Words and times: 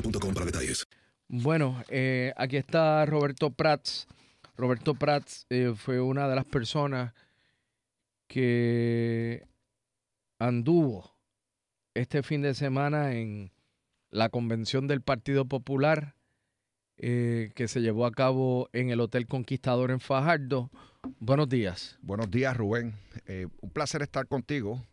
boostmobile.com 0.00 0.34
para 0.34 0.46
detalles. 0.46 0.86
Bueno, 1.28 1.82
eh, 1.88 2.32
aquí 2.36 2.56
está 2.56 3.04
Roberto 3.06 3.50
Prats. 3.50 4.06
Roberto 4.56 4.94
Prats 4.94 5.46
eh, 5.50 5.74
fue 5.76 6.00
una 6.00 6.28
de 6.28 6.34
las 6.34 6.44
personas 6.44 7.12
que 8.26 9.46
anduvo 10.38 11.14
este 11.94 12.22
fin 12.22 12.42
de 12.42 12.54
semana 12.54 13.14
en 13.14 13.52
la 14.10 14.28
convención 14.28 14.86
del 14.86 15.02
Partido 15.02 15.46
Popular 15.46 16.14
eh, 17.00 17.52
que 17.54 17.68
se 17.68 17.80
llevó 17.80 18.06
a 18.06 18.10
cabo 18.10 18.68
en 18.72 18.90
el 18.90 19.00
Hotel 19.00 19.28
Conquistador 19.28 19.92
en 19.92 20.00
Fajardo. 20.00 20.68
Buenos 21.20 21.48
días. 21.48 21.96
Buenos 22.02 22.28
días, 22.28 22.56
Rubén. 22.56 22.94
Eh, 23.26 23.46
un 23.60 23.70
placer 23.70 24.02
estar 24.02 24.26
contigo 24.26 24.84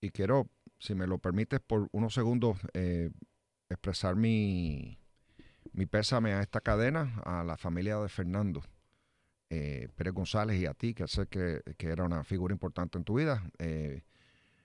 y 0.00 0.10
quiero, 0.10 0.48
si 0.78 0.94
me 0.94 1.08
lo 1.08 1.18
permites, 1.18 1.58
por 1.58 1.88
unos 1.90 2.14
segundos 2.14 2.58
eh, 2.74 3.10
expresar 3.68 4.16
mi, 4.16 4.98
mi 5.72 5.86
pésame 5.86 6.32
a 6.34 6.42
esta 6.42 6.60
cadena, 6.60 7.20
a 7.24 7.44
la 7.44 7.56
familia 7.56 7.98
de 7.98 8.08
Fernando 8.08 8.62
eh, 9.50 9.88
Pérez 9.96 10.14
González 10.14 10.60
y 10.60 10.66
a 10.66 10.74
ti, 10.74 10.94
que 10.94 11.06
sé 11.08 11.26
que, 11.28 11.62
que 11.76 11.88
era 11.88 12.04
una 12.04 12.24
figura 12.24 12.52
importante 12.52 12.98
en 12.98 13.04
tu 13.04 13.14
vida. 13.14 13.42
Eh, 13.58 14.02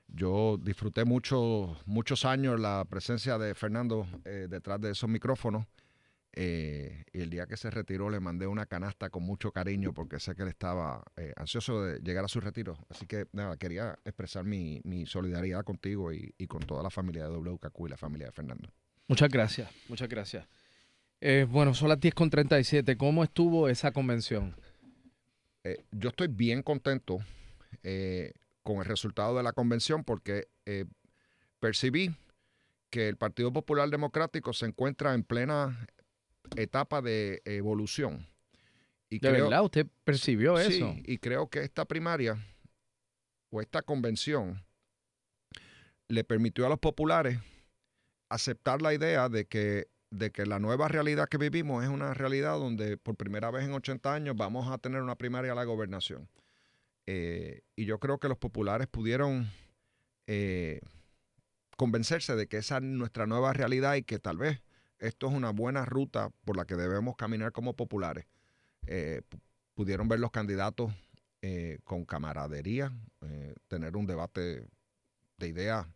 yo 0.07 0.57
disfruté 0.61 1.05
mucho, 1.05 1.77
muchos 1.85 2.25
años 2.25 2.59
la 2.59 2.85
presencia 2.89 3.37
de 3.37 3.55
Fernando 3.55 4.07
eh, 4.25 4.47
detrás 4.49 4.81
de 4.81 4.91
esos 4.91 5.09
micrófonos. 5.09 5.67
eh, 6.33 7.03
y 7.13 7.21
el 7.21 7.29
día 7.29 7.45
que 7.47 7.57
se 7.57 7.69
retiró 7.71 8.09
le 8.09 8.19
mandé 8.21 8.47
una 8.47 8.65
canasta 8.65 9.09
con 9.09 9.23
mucho 9.23 9.51
cariño 9.51 9.93
porque 9.93 10.19
sé 10.19 10.35
que 10.35 10.43
él 10.43 10.49
estaba 10.49 11.03
ansioso 11.37 11.83
de 11.83 11.99
llegar 12.01 12.25
a 12.25 12.29
su 12.29 12.39
retiro. 12.41 12.77
Así 12.89 13.05
que 13.07 13.27
nada, 13.33 13.57
quería 13.57 13.99
expresar 14.05 14.45
mi, 14.45 14.81
mi 14.85 15.05
solidaridad 15.05 15.63
contigo 15.65 16.13
y, 16.13 16.33
y 16.37 16.47
con 16.47 16.61
toda 16.61 16.83
la 16.83 16.89
familia 16.89 17.25
de 17.27 17.31
WKQ 17.37 17.87
y 17.87 17.89
la 17.89 17.97
familia 17.97 18.27
de 18.27 18.33
Fernando. 18.33 18.69
Muchas 19.11 19.27
gracias, 19.27 19.69
muchas 19.89 20.07
gracias. 20.07 20.47
Eh, 21.19 21.45
bueno, 21.49 21.73
son 21.73 21.89
las 21.89 21.99
10.37. 21.99 22.95
¿Cómo 22.95 23.25
estuvo 23.25 23.67
esa 23.67 23.91
convención? 23.91 24.55
Eh, 25.65 25.83
yo 25.91 26.11
estoy 26.11 26.29
bien 26.29 26.63
contento 26.63 27.19
eh, 27.83 28.31
con 28.63 28.77
el 28.77 28.85
resultado 28.85 29.35
de 29.35 29.43
la 29.43 29.51
convención 29.51 30.05
porque 30.05 30.47
percibí 31.59 32.15
que 32.89 33.09
el 33.09 33.17
Partido 33.17 33.51
Popular 33.51 33.89
Democrático 33.89 34.53
se 34.53 34.67
encuentra 34.67 35.13
en 35.13 35.23
plena 35.25 35.85
etapa 36.55 37.01
de 37.01 37.41
evolución. 37.43 38.25
Y 39.09 39.19
¿De 39.19 39.29
verdad 39.29 39.65
usted 39.65 39.87
percibió 40.05 40.55
Sí, 40.55 40.75
eso? 40.75 40.95
y 41.03 41.17
creo 41.17 41.49
que 41.49 41.59
esta 41.59 41.83
primaria 41.83 42.37
o 43.49 43.59
esta 43.59 43.81
convención 43.81 44.63
le 46.07 46.23
permitió 46.23 46.65
a 46.65 46.69
los 46.69 46.79
populares 46.79 47.39
aceptar 48.31 48.81
la 48.81 48.93
idea 48.93 49.29
de 49.29 49.45
que, 49.45 49.87
de 50.09 50.31
que 50.31 50.45
la 50.45 50.59
nueva 50.59 50.87
realidad 50.87 51.27
que 51.27 51.37
vivimos 51.37 51.83
es 51.83 51.89
una 51.89 52.13
realidad 52.13 52.57
donde 52.57 52.97
por 52.97 53.15
primera 53.15 53.51
vez 53.51 53.65
en 53.65 53.73
80 53.73 54.13
años 54.13 54.35
vamos 54.35 54.71
a 54.71 54.77
tener 54.77 55.01
una 55.01 55.15
primaria 55.15 55.51
a 55.51 55.55
la 55.55 55.65
gobernación. 55.65 56.29
Eh, 57.07 57.61
y 57.75 57.85
yo 57.85 57.99
creo 57.99 58.19
que 58.19 58.29
los 58.29 58.37
populares 58.37 58.87
pudieron 58.87 59.49
eh, 60.27 60.79
convencerse 61.77 62.35
de 62.35 62.47
que 62.47 62.57
esa 62.57 62.77
es 62.77 62.83
nuestra 62.83 63.25
nueva 63.27 63.53
realidad 63.53 63.95
y 63.95 64.03
que 64.03 64.19
tal 64.19 64.37
vez 64.37 64.61
esto 64.99 65.27
es 65.27 65.33
una 65.33 65.49
buena 65.51 65.83
ruta 65.83 66.29
por 66.45 66.55
la 66.55 66.65
que 66.65 66.75
debemos 66.75 67.15
caminar 67.17 67.51
como 67.51 67.75
populares. 67.75 68.25
Eh, 68.87 69.21
pu- 69.29 69.39
pudieron 69.73 70.07
ver 70.07 70.19
los 70.19 70.31
candidatos 70.31 70.93
con 71.83 72.05
camaradería, 72.05 72.91
tener 73.67 73.97
un 73.97 74.05
debate 74.05 74.63
de 75.37 75.47
ideas 75.47 75.87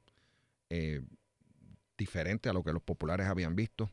diferente 1.97 2.49
a 2.49 2.53
lo 2.53 2.63
que 2.63 2.73
los 2.73 2.81
populares 2.83 3.27
habían 3.27 3.55
visto. 3.55 3.89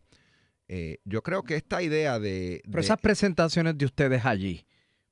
Eh, 0.69 0.99
yo 1.05 1.23
creo 1.23 1.43
que 1.43 1.57
esta 1.57 1.83
idea 1.83 2.19
de... 2.19 2.61
Pero 2.65 2.77
de- 2.77 2.81
esas 2.85 3.01
presentaciones 3.01 3.77
de 3.77 3.85
ustedes 3.85 4.25
allí, 4.25 4.65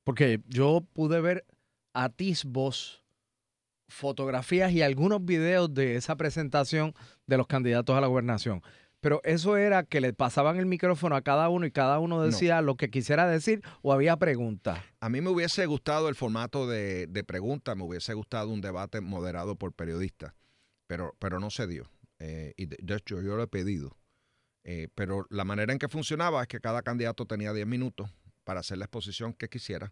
porque 0.03 0.41
yo 0.47 0.85
pude 0.93 1.21
ver 1.21 1.45
atisbos, 1.93 3.03
fotografías 3.87 4.71
y 4.71 4.81
algunos 4.81 5.23
videos 5.23 5.73
de 5.73 5.95
esa 5.95 6.15
presentación 6.15 6.93
de 7.27 7.37
los 7.37 7.47
candidatos 7.47 7.95
a 7.95 8.01
la 8.01 8.07
gobernación. 8.07 8.61
Pero 9.01 9.19
eso 9.23 9.57
era 9.57 9.83
que 9.83 9.99
le 9.99 10.13
pasaban 10.13 10.57
el 10.57 10.67
micrófono 10.67 11.15
a 11.15 11.21
cada 11.23 11.49
uno 11.49 11.65
y 11.65 11.71
cada 11.71 11.97
uno 11.99 12.21
decía 12.21 12.61
lo 12.61 12.75
que 12.75 12.89
quisiera 12.91 13.27
decir 13.27 13.61
o 13.81 13.93
había 13.93 14.15
preguntas. 14.17 14.79
A 14.99 15.09
mí 15.09 15.21
me 15.21 15.29
hubiese 15.31 15.65
gustado 15.65 16.07
el 16.07 16.15
formato 16.15 16.67
de, 16.67 17.07
de 17.07 17.23
pregunta, 17.23 17.73
me 17.75 17.83
hubiese 17.83 18.13
gustado 18.13 18.49
un 18.49 18.61
debate 18.61 19.01
moderado 19.01 19.55
por 19.55 19.73
periodistas, 19.73 20.33
pero, 20.85 21.15
pero 21.19 21.39
no 21.39 21.49
se 21.49 21.65
dio. 21.65 21.89
Eh, 22.23 22.53
y 22.55 22.67
de, 22.67 22.95
hecho 22.95 23.19
yo 23.21 23.35
lo 23.35 23.41
he 23.41 23.47
pedido. 23.47 23.97
Eh, 24.63 24.89
pero 24.93 25.25
la 25.31 25.43
manera 25.43 25.73
en 25.73 25.79
que 25.79 25.87
funcionaba 25.87 26.43
es 26.43 26.47
que 26.47 26.59
cada 26.59 26.83
candidato 26.83 27.25
tenía 27.25 27.51
10 27.51 27.65
minutos 27.65 28.11
para 28.43 28.59
hacer 28.59 28.77
la 28.77 28.85
exposición 28.85 29.33
que 29.33 29.49
quisiera. 29.49 29.91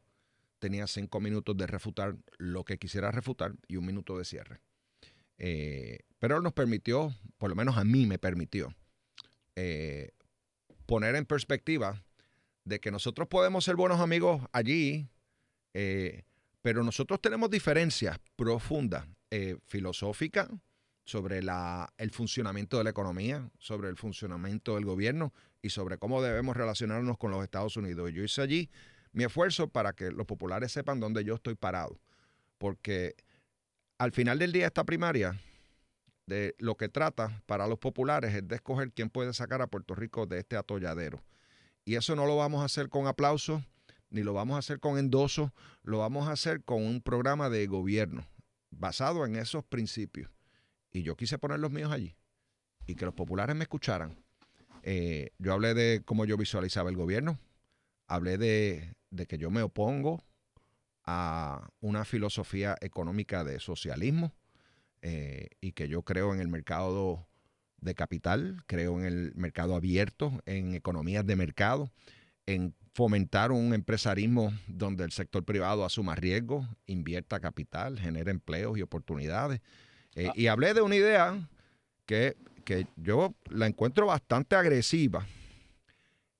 Tenía 0.59 0.86
5 0.86 1.19
minutos 1.19 1.57
de 1.57 1.65
refutar 1.65 2.15
lo 2.38 2.63
que 2.65 2.77
quisiera 2.77 3.09
refutar 3.09 3.56
y 3.68 3.77
un 3.77 3.86
minuto 3.88 4.15
de 4.15 4.25
cierre. 4.25 4.62
Eh, 5.39 6.01
pero 6.19 6.39
nos 6.39 6.54
permitió, 6.54 7.15
por 7.39 7.50
lo 7.50 7.56
menos 7.56 7.77
a 7.77 7.83
mí 7.83 8.06
me 8.06 8.19
permitió, 8.19 8.75
poner 10.86 11.15
en 11.15 11.25
perspectiva 11.25 12.06
de 12.63 12.80
que 12.80 12.92
nosotros 12.92 13.27
podemos 13.27 13.65
ser 13.65 13.75
buenos 13.75 14.00
amigos 14.00 14.42
allí, 14.54 15.09
pero 16.62 16.83
nosotros 16.83 17.21
tenemos 17.21 17.50
diferencias 17.50 18.18
profundas, 18.38 19.06
filosóficas, 19.65 20.50
sobre 21.09 21.41
la, 21.41 21.91
el 21.97 22.11
funcionamiento 22.11 22.77
de 22.77 22.83
la 22.83 22.91
economía, 22.91 23.50
sobre 23.57 23.89
el 23.89 23.97
funcionamiento 23.97 24.75
del 24.75 24.85
gobierno 24.85 25.33
y 25.61 25.71
sobre 25.71 25.97
cómo 25.97 26.21
debemos 26.21 26.56
relacionarnos 26.56 27.17
con 27.17 27.31
los 27.31 27.44
Estados 27.44 27.75
Unidos. 27.77 28.11
Y 28.11 28.13
yo 28.13 28.23
hice 28.23 28.41
allí 28.41 28.69
mi 29.11 29.23
esfuerzo 29.23 29.69
para 29.69 29.94
que 29.94 30.11
los 30.11 30.27
populares 30.27 30.71
sepan 30.71 31.00
dónde 31.00 31.23
yo 31.23 31.33
estoy 31.33 31.56
parado. 31.56 32.00
Porque 32.59 33.15
al 33.97 34.11
final 34.11 34.38
del 34.38 34.51
día 34.51 34.67
esta 34.67 34.83
primaria, 34.83 35.39
de 36.27 36.53
lo 36.59 36.77
que 36.77 36.89
trata 36.89 37.41
para 37.47 37.65
los 37.65 37.79
populares 37.79 38.35
es 38.35 38.47
de 38.47 38.56
escoger 38.56 38.91
quién 38.91 39.09
puede 39.09 39.33
sacar 39.33 39.63
a 39.63 39.67
Puerto 39.67 39.95
Rico 39.95 40.27
de 40.27 40.38
este 40.38 40.57
atolladero. 40.57 41.23
Y 41.85 41.95
eso 41.95 42.15
no 42.15 42.27
lo 42.27 42.38
vamos 42.38 42.61
a 42.61 42.65
hacer 42.65 42.88
con 42.88 43.07
aplausos, 43.07 43.63
ni 44.11 44.21
lo 44.21 44.33
vamos 44.33 44.57
a 44.57 44.59
hacer 44.59 44.79
con 44.79 45.00
endosos, 45.00 45.50
lo 45.81 45.97
vamos 45.97 46.27
a 46.27 46.33
hacer 46.33 46.63
con 46.63 46.85
un 46.85 47.01
programa 47.01 47.50
de 47.50 47.65
gobierno 47.65 48.27
basado 48.69 49.25
en 49.25 49.38
esos 49.38 49.65
principios. 49.65 50.29
Y 50.91 51.03
yo 51.03 51.15
quise 51.15 51.38
poner 51.38 51.59
los 51.59 51.71
míos 51.71 51.91
allí 51.91 52.15
y 52.86 52.95
que 52.95 53.06
los 53.06 53.13
populares 53.13 53.56
me 53.56 53.63
escucharan. 53.63 54.18
Eh, 54.83 55.31
yo 55.38 55.53
hablé 55.53 55.74
de 55.74 56.01
cómo 56.03 56.25
yo 56.25 56.38
visualizaba 56.38 56.89
el 56.89 56.95
gobierno, 56.95 57.38
hablé 58.07 58.38
de, 58.38 58.95
de 59.12 59.25
que 59.27 59.38
yo 59.38 59.51
me 59.51 59.62
opongo 59.62 60.24
a 61.06 61.69
una 61.81 62.06
filosofía 62.06 62.75
económica 62.81 63.44
de 63.44 63.59
socialismo 63.59 64.33
eh, 65.01 65.50
y 65.62 65.71
que 65.71 65.88
yo 65.88 66.03
creo 66.03 66.33
en 66.33 66.39
el 66.39 66.47
mercado 66.47 67.27
de 67.81 67.95
capital, 67.95 68.63
creo 68.68 69.00
en 69.00 69.06
el 69.06 69.33
mercado 69.35 69.75
abierto, 69.75 70.42
en 70.45 70.75
economías 70.75 71.25
de 71.25 71.35
mercado, 71.35 71.92
en 72.45 72.75
fomentar 72.94 73.51
un 73.51 73.74
empresarismo 73.74 74.51
donde 74.68 75.03
el 75.03 75.12
sector 75.12 75.45
privado 75.45 75.85
asuma 75.85 76.15
riesgos, 76.15 76.68
invierta 76.85 77.39
capital, 77.39 78.00
genere 78.00 78.31
empleos 78.31 78.77
y 78.77 78.81
oportunidades. 78.81 79.62
Eh, 80.15 80.27
Ah. 80.29 80.33
Y 80.35 80.47
hablé 80.47 80.73
de 80.73 80.81
una 80.81 80.95
idea 80.95 81.50
que, 82.06 82.35
que 82.65 82.88
yo 82.95 83.35
la 83.50 83.67
encuentro 83.67 84.07
bastante 84.07 84.56
agresiva 84.56 85.25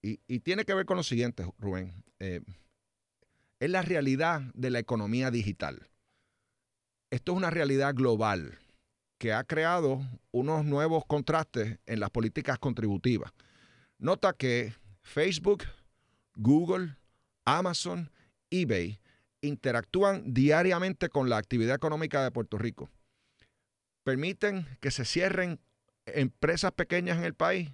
y, 0.02 0.20
y 0.28 0.40
tiene 0.40 0.66
que 0.66 0.74
ver 0.74 0.86
con 0.86 0.98
lo 0.98 1.04
siguiente, 1.04 1.46
Rubén. 1.60 2.04
Eh, 2.20 2.42
es 3.60 3.70
la 3.70 3.82
realidad 3.82 4.42
de 4.54 4.70
la 4.70 4.80
economía 4.80 5.32
digital. 5.32 5.88
Esto 7.12 7.32
es 7.32 7.38
una 7.38 7.50
realidad 7.50 7.94
global 7.94 8.58
que 9.18 9.34
ha 9.34 9.44
creado 9.44 10.02
unos 10.32 10.64
nuevos 10.64 11.06
contrastes 11.06 11.78
en 11.86 12.00
las 12.00 12.10
políticas 12.10 12.58
contributivas. 12.58 13.34
Nota 13.98 14.32
que 14.34 14.74
Facebook, 15.02 15.66
Google, 16.36 16.96
Amazon, 17.44 18.10
eBay 18.50 19.00
interactúan 19.42 20.34
diariamente 20.34 21.10
con 21.10 21.30
la 21.30 21.38
actividad 21.38 21.76
económica 21.76 22.24
de 22.24 22.32
Puerto 22.32 22.58
Rico. 22.58 22.90
Permiten 24.04 24.66
que 24.80 24.92
se 24.92 25.06
cierren 25.06 25.60
empresas 26.06 26.72
pequeñas 26.72 27.18
en 27.18 27.26
el 27.26 27.34
país 27.34 27.72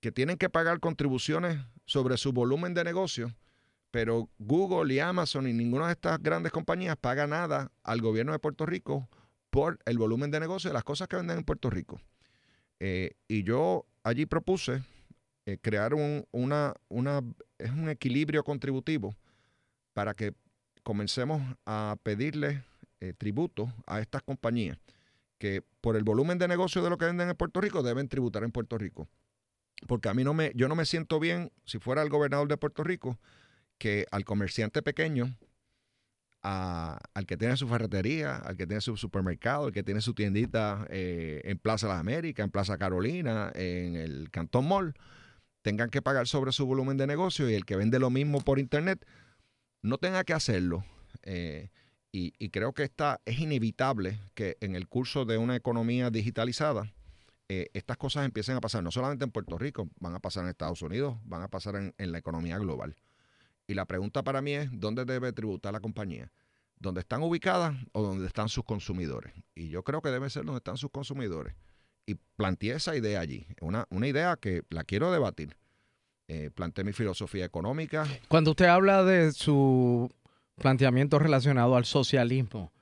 que 0.00 0.12
tienen 0.12 0.36
que 0.36 0.50
pagar 0.50 0.80
contribuciones 0.80 1.58
sobre 1.84 2.16
su 2.16 2.32
volumen 2.32 2.74
de 2.74 2.84
negocio, 2.84 3.34
pero 3.90 4.28
Google 4.38 4.92
y 4.92 4.98
Amazon 4.98 5.46
y 5.46 5.52
ninguna 5.52 5.86
de 5.86 5.92
estas 5.92 6.20
grandes 6.20 6.50
compañías 6.50 6.96
paga 6.96 7.26
nada 7.26 7.70
al 7.82 8.00
gobierno 8.00 8.32
de 8.32 8.38
Puerto 8.38 8.66
Rico 8.66 9.08
por 9.50 9.78
el 9.84 9.98
volumen 9.98 10.30
de 10.30 10.40
negocio 10.40 10.70
de 10.70 10.74
las 10.74 10.84
cosas 10.84 11.08
que 11.08 11.16
venden 11.16 11.38
en 11.38 11.44
Puerto 11.44 11.70
Rico. 11.70 12.00
Eh, 12.80 13.12
y 13.28 13.44
yo 13.44 13.86
allí 14.02 14.26
propuse 14.26 14.82
eh, 15.46 15.58
crear 15.60 15.94
un, 15.94 16.26
una, 16.32 16.74
una, 16.88 17.20
es 17.58 17.70
un 17.70 17.88
equilibrio 17.88 18.42
contributivo 18.42 19.14
para 19.92 20.14
que 20.14 20.34
comencemos 20.82 21.40
a 21.64 21.96
pedirle 22.02 22.64
eh, 23.00 23.12
tributo 23.16 23.72
a 23.86 24.00
estas 24.00 24.22
compañías 24.22 24.78
que 25.42 25.64
por 25.80 25.96
el 25.96 26.04
volumen 26.04 26.38
de 26.38 26.46
negocio 26.46 26.84
de 26.84 26.90
lo 26.90 26.98
que 26.98 27.06
venden 27.06 27.28
en 27.28 27.34
Puerto 27.34 27.60
Rico 27.60 27.82
deben 27.82 28.08
tributar 28.08 28.44
en 28.44 28.52
Puerto 28.52 28.78
Rico. 28.78 29.08
Porque 29.88 30.08
a 30.08 30.14
mí 30.14 30.22
no 30.22 30.34
me, 30.34 30.52
yo 30.54 30.68
no 30.68 30.76
me 30.76 30.86
siento 30.86 31.18
bien, 31.18 31.50
si 31.64 31.80
fuera 31.80 32.00
el 32.02 32.10
gobernador 32.10 32.46
de 32.46 32.56
Puerto 32.56 32.84
Rico, 32.84 33.18
que 33.76 34.06
al 34.12 34.24
comerciante 34.24 34.82
pequeño, 34.82 35.36
a- 36.44 37.00
al 37.12 37.26
que 37.26 37.36
tiene 37.36 37.56
su 37.56 37.66
ferretería, 37.66 38.36
al 38.36 38.56
que 38.56 38.68
tiene 38.68 38.80
su 38.80 38.96
supermercado, 38.96 39.66
al 39.66 39.72
que 39.72 39.82
tiene 39.82 40.00
su 40.00 40.14
tiendita 40.14 40.86
eh, 40.90 41.40
en 41.42 41.58
Plaza 41.58 41.88
Las 41.88 41.98
Américas, 41.98 42.44
en 42.44 42.52
Plaza 42.52 42.78
Carolina, 42.78 43.50
en 43.56 43.96
el 43.96 44.30
Cantón 44.30 44.68
Mall, 44.68 44.94
tengan 45.62 45.90
que 45.90 46.02
pagar 46.02 46.28
sobre 46.28 46.52
su 46.52 46.66
volumen 46.66 46.98
de 46.98 47.08
negocio 47.08 47.50
y 47.50 47.54
el 47.54 47.64
que 47.64 47.74
vende 47.74 47.98
lo 47.98 48.10
mismo 48.10 48.42
por 48.42 48.60
internet 48.60 49.04
no 49.82 49.98
tenga 49.98 50.22
que 50.22 50.34
hacerlo. 50.34 50.84
Eh, 51.24 51.70
y, 52.14 52.50
creo 52.50 52.74
que 52.74 52.82
esta, 52.82 53.22
es 53.24 53.38
inevitable 53.38 54.20
que 54.34 54.58
en 54.60 54.76
el 54.76 54.86
curso 54.86 55.24
de 55.24 55.38
una 55.38 55.56
economía 55.56 56.10
digitalizada 56.10 56.92
eh, 57.48 57.70
estas 57.72 57.96
cosas 57.96 58.26
empiecen 58.26 58.54
a 58.54 58.60
pasar, 58.60 58.82
no 58.82 58.90
solamente 58.90 59.24
en 59.24 59.30
Puerto 59.30 59.56
Rico, 59.56 59.88
van 59.98 60.14
a 60.14 60.20
pasar 60.20 60.44
en 60.44 60.50
Estados 60.50 60.82
Unidos, 60.82 61.16
van 61.24 61.40
a 61.40 61.48
pasar 61.48 61.76
en, 61.76 61.94
en 61.96 62.12
la 62.12 62.18
economía 62.18 62.58
global. 62.58 62.96
Y 63.66 63.72
la 63.72 63.86
pregunta 63.86 64.22
para 64.22 64.42
mí 64.42 64.52
es, 64.52 64.68
¿dónde 64.72 65.06
debe 65.06 65.32
tributar 65.32 65.72
la 65.72 65.80
compañía? 65.80 66.30
¿Dónde 66.78 67.00
están 67.00 67.22
ubicadas 67.22 67.74
o 67.92 68.02
dónde 68.02 68.26
están 68.26 68.50
sus 68.50 68.64
consumidores? 68.64 69.32
Y 69.54 69.68
yo 69.68 69.82
creo 69.82 70.02
que 70.02 70.10
debe 70.10 70.28
ser 70.28 70.44
donde 70.44 70.58
están 70.58 70.76
sus 70.76 70.90
consumidores. 70.90 71.54
Y 72.04 72.16
planteé 72.36 72.74
esa 72.74 72.94
idea 72.94 73.20
allí, 73.20 73.46
una, 73.60 73.86
una 73.88 74.06
idea 74.06 74.36
que 74.36 74.64
la 74.68 74.84
quiero 74.84 75.10
debatir. 75.12 75.56
Eh, 76.28 76.50
planteé 76.54 76.84
mi 76.84 76.92
filosofía 76.92 77.44
económica. 77.44 78.06
Cuando 78.28 78.50
usted 78.50 78.66
habla 78.66 79.04
de 79.04 79.32
su 79.32 80.10
planteamiento 80.56 81.18
relacionado 81.18 81.76
al 81.76 81.84
socialismo, 81.84 82.72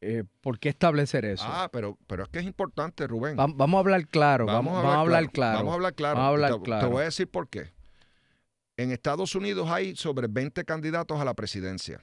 eh, 0.00 0.24
¿por 0.40 0.58
qué 0.58 0.68
establecer 0.68 1.24
eso? 1.24 1.44
Ah, 1.46 1.68
pero, 1.72 1.98
pero 2.06 2.24
es 2.24 2.28
que 2.28 2.38
es 2.38 2.44
importante, 2.44 3.06
Rubén. 3.06 3.36
Va- 3.38 3.46
vamos 3.48 3.78
a 3.78 3.80
hablar 3.80 4.06
claro, 4.08 4.46
vamos, 4.46 4.74
vamos 4.74 4.94
a 4.94 5.00
hablar 5.00 5.30
claro. 5.30 5.58
Vamos 5.58 5.72
a 5.72 5.74
hablar 5.74 5.94
claro. 5.94 6.14
Vamos 6.16 6.26
a 6.26 6.32
hablar 6.32 6.50
te, 6.52 6.58
te 6.58 6.64
claro. 6.64 6.90
voy 6.90 7.02
a 7.02 7.04
decir 7.06 7.28
por 7.28 7.48
qué. 7.48 7.72
En 8.76 8.90
Estados 8.92 9.34
Unidos 9.34 9.70
hay 9.70 9.96
sobre 9.96 10.26
20 10.28 10.64
candidatos 10.64 11.18
a 11.20 11.24
la 11.24 11.34
presidencia. 11.34 12.02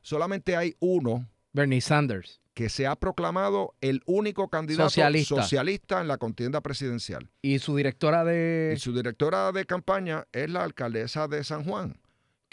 Solamente 0.00 0.56
hay 0.56 0.76
uno 0.78 1.28
Bernie 1.52 1.80
Sanders. 1.80 2.40
que 2.54 2.68
se 2.68 2.86
ha 2.86 2.94
proclamado 2.94 3.74
el 3.80 4.00
único 4.06 4.48
candidato 4.48 4.88
Socialista. 4.90 5.34
socialista 5.42 6.00
en 6.00 6.06
la 6.08 6.18
contienda 6.18 6.60
presidencial. 6.60 7.28
Y 7.42 7.58
su 7.58 7.74
directora 7.76 8.24
de... 8.24 8.74
Y 8.76 8.78
su 8.78 8.94
directora 8.94 9.50
de 9.50 9.64
campaña 9.66 10.24
es 10.32 10.48
la 10.50 10.62
alcaldesa 10.62 11.26
de 11.26 11.42
San 11.42 11.64
Juan, 11.64 11.96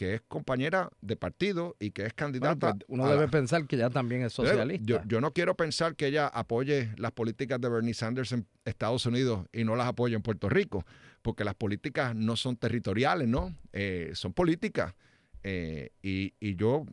que 0.02 0.16
es 0.16 0.22
compañera 0.28 0.90
de 1.02 1.16
partido 1.16 1.76
y 1.80 1.92
que 1.92 2.08
es 2.08 2.14
candidata. 2.16 2.72
pues, 2.74 2.86
uno 2.88 3.06
la- 3.06 3.12
debe 3.12 3.28
pensar 3.28 3.68
que 3.68 3.78
ya 3.78 3.92
también 3.92 4.24
es 4.24 4.34
socialista. 4.34 4.84
yo, 4.84 5.00
yo 5.06 5.22
no 5.22 5.32
quiero 5.32 5.56
pensar 5.56 5.96
que 5.96 6.08
ella 6.08 6.26
apoye 6.26 6.90
las 6.98 7.12
políticas 7.12 7.62
de 7.62 7.70
Bernie 7.70 7.94
Sanders 7.94 8.32
en 8.32 8.48
Estados 8.66 9.06
Unidos 9.06 9.46
y 9.54 9.64
no 9.64 9.76
las 9.76 9.86
apoye 9.88 10.16
en 10.16 10.24
Puerto 10.24 10.50
Rico, 10.50 10.84
porque 11.22 11.44
las 11.44 11.54
políticas 11.54 12.16
no 12.16 12.36
son 12.36 12.56
territoriales, 12.58 13.28
¿no? 13.28 13.56
Eh, 13.74 14.10
son 14.16 14.34
políticas. 14.34 14.96
Eh, 15.44 15.92
y, 16.02 16.34
y 16.40 16.56
yo 16.56 16.88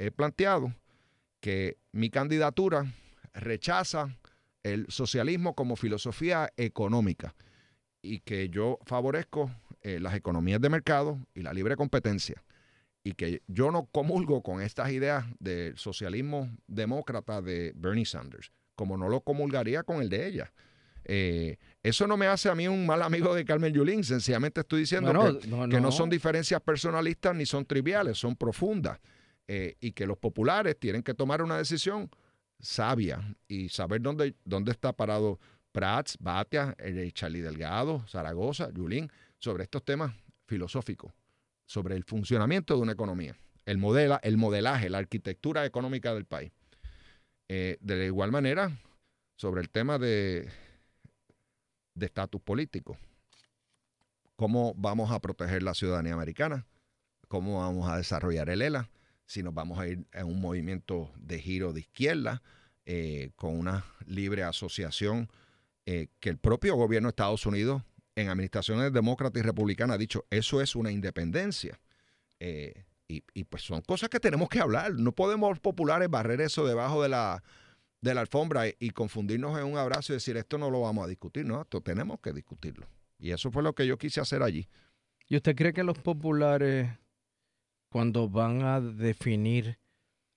he 0.00 0.10
planteado 0.10 0.74
que 1.38 1.76
mi 1.92 2.10
candidatura 2.10 2.84
rechaza 3.32 4.16
el 4.64 4.86
socialismo 4.88 5.54
como 5.54 5.76
filosofía 5.76 6.50
económica 6.56 7.36
y 8.02 8.18
que 8.18 8.48
yo 8.48 8.80
favorezco 8.86 9.52
eh, 9.82 9.98
las 10.00 10.14
economías 10.14 10.60
de 10.60 10.68
mercado 10.68 11.18
y 11.34 11.42
la 11.42 11.52
libre 11.52 11.76
competencia 11.76 12.42
y 13.02 13.12
que 13.12 13.42
yo 13.46 13.70
no 13.70 13.86
comulgo 13.86 14.42
con 14.42 14.60
estas 14.60 14.90
ideas 14.90 15.24
del 15.38 15.76
socialismo 15.78 16.50
demócrata 16.66 17.40
de 17.40 17.72
Bernie 17.74 18.04
Sanders, 18.04 18.52
como 18.74 18.96
no 18.96 19.08
lo 19.08 19.22
comulgaría 19.22 19.82
con 19.82 20.02
el 20.02 20.08
de 20.08 20.26
ella. 20.26 20.52
Eh, 21.04 21.56
eso 21.82 22.06
no 22.06 22.16
me 22.16 22.26
hace 22.26 22.50
a 22.50 22.54
mí 22.54 22.68
un 22.68 22.84
mal 22.86 23.02
amigo 23.02 23.34
de 23.34 23.44
Carmen 23.44 23.72
Yulín, 23.72 24.04
sencillamente 24.04 24.60
estoy 24.60 24.80
diciendo 24.80 25.12
Bueno, 25.12 25.38
que, 25.38 25.46
no, 25.46 25.68
que 25.68 25.76
no 25.76 25.80
no. 25.88 25.92
son 25.92 26.10
diferencias 26.10 26.60
personalistas 26.60 27.34
ni 27.34 27.46
son 27.46 27.64
triviales, 27.64 28.18
son 28.18 28.36
profundas 28.36 29.00
eh, 29.48 29.76
y 29.80 29.92
que 29.92 30.06
los 30.06 30.18
populares 30.18 30.78
tienen 30.78 31.02
que 31.02 31.14
tomar 31.14 31.40
una 31.42 31.56
decisión 31.56 32.10
sabia 32.58 33.34
y 33.48 33.70
saber 33.70 34.02
dónde, 34.02 34.34
dónde 34.44 34.72
está 34.72 34.92
parado 34.92 35.40
Prats, 35.72 36.18
Batia, 36.20 36.76
Charlie 37.12 37.40
Delgado, 37.40 38.04
Zaragoza, 38.08 38.70
Yulín, 38.74 39.10
sobre 39.40 39.64
estos 39.64 39.84
temas 39.84 40.14
filosóficos, 40.46 41.12
sobre 41.66 41.96
el 41.96 42.04
funcionamiento 42.04 42.76
de 42.76 42.82
una 42.82 42.92
economía, 42.92 43.36
el, 43.66 43.78
modela, 43.78 44.20
el 44.22 44.36
modelaje, 44.36 44.88
la 44.88 44.98
arquitectura 44.98 45.66
económica 45.66 46.14
del 46.14 46.24
país. 46.24 46.52
Eh, 47.48 47.78
de 47.80 48.06
igual 48.06 48.30
manera, 48.30 48.78
sobre 49.34 49.60
el 49.60 49.70
tema 49.70 49.98
de 49.98 50.48
de 51.94 52.06
estatus 52.06 52.40
político. 52.40 52.98
¿Cómo 54.36 54.74
vamos 54.76 55.12
a 55.12 55.20
proteger 55.20 55.62
la 55.62 55.74
ciudadanía 55.74 56.14
americana? 56.14 56.66
¿Cómo 57.28 57.60
vamos 57.60 57.88
a 57.88 57.98
desarrollar 57.98 58.48
el 58.48 58.62
ELA? 58.62 58.90
Si 59.26 59.42
nos 59.42 59.54
vamos 59.54 59.78
a 59.78 59.86
ir 59.86 60.06
en 60.12 60.26
un 60.26 60.40
movimiento 60.40 61.12
de 61.16 61.38
giro 61.38 61.72
de 61.72 61.80
izquierda, 61.80 62.42
eh, 62.86 63.30
con 63.36 63.56
una 63.56 63.84
libre 64.06 64.42
asociación 64.42 65.28
eh, 65.86 66.08
que 66.18 66.30
el 66.30 66.38
propio 66.38 66.74
gobierno 66.74 67.08
de 67.08 67.10
Estados 67.10 67.46
Unidos, 67.46 67.82
en 68.20 68.28
administraciones 68.28 68.92
demócratas 68.92 69.40
y 69.40 69.42
republicanas, 69.42 69.94
ha 69.96 69.98
dicho, 69.98 70.26
eso 70.30 70.60
es 70.60 70.76
una 70.76 70.90
independencia. 70.90 71.80
Eh, 72.38 72.84
y, 73.08 73.44
pues 73.44 73.64
son 73.64 73.80
cosas 73.80 74.08
que 74.08 74.20
tenemos 74.20 74.48
que 74.48 74.60
hablar. 74.60 74.92
No 74.92 75.12
podemos 75.12 75.58
populares 75.58 76.08
barrer 76.08 76.40
eso 76.40 76.64
debajo 76.64 77.02
de 77.02 77.08
la, 77.08 77.42
de 78.00 78.14
la 78.14 78.20
alfombra 78.20 78.68
y, 78.68 78.76
y 78.78 78.90
confundirnos 78.90 79.58
en 79.58 79.64
un 79.64 79.78
abrazo 79.78 80.12
y 80.12 80.16
decir, 80.16 80.36
esto 80.36 80.58
no 80.58 80.70
lo 80.70 80.82
vamos 80.82 81.04
a 81.04 81.08
discutir. 81.08 81.44
No, 81.44 81.62
esto 81.62 81.80
tenemos 81.80 82.20
que 82.20 82.32
discutirlo. 82.32 82.86
Y 83.18 83.32
eso 83.32 83.50
fue 83.50 83.64
lo 83.64 83.74
que 83.74 83.86
yo 83.86 83.98
quise 83.98 84.20
hacer 84.20 84.44
allí. 84.44 84.68
¿Y 85.28 85.36
usted 85.36 85.56
cree 85.56 85.72
que 85.72 85.84
los 85.84 85.98
populares, 85.98 86.88
cuando 87.88 88.28
van 88.28 88.62
a 88.62 88.80
definir 88.80 89.78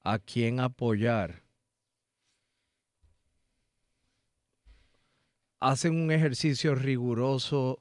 a 0.04 0.20
quién 0.20 0.60
apoyar, 0.60 1.43
hacen 5.64 5.96
un 5.96 6.12
ejercicio 6.12 6.76
riguroso 6.76 7.80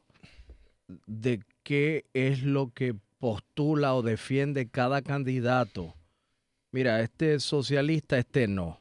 de 1.06 1.40
qué 1.64 2.04
es 2.14 2.42
lo 2.42 2.70
que 2.72 2.94
postula 3.18 3.94
o 3.94 4.02
defiende 4.02 4.68
cada 4.68 5.02
candidato. 5.02 5.94
Mira, 6.70 7.00
este 7.00 7.34
es 7.34 7.42
socialista, 7.42 8.18
este 8.18 8.46
no. 8.46 8.78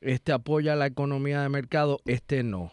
Este 0.00 0.32
apoya 0.32 0.76
la 0.76 0.86
economía 0.86 1.42
de 1.42 1.48
mercado, 1.48 2.00
este 2.06 2.42
no. 2.44 2.72